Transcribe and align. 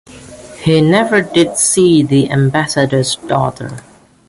He 0.63 0.81
never 0.81 1.21
did 1.21 1.57
see 1.57 2.01
the 2.01 2.31
ambassador's 2.31 3.17
daughter. 3.17 3.83